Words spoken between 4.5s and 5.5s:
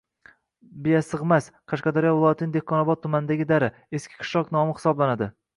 nomi hisoblanadi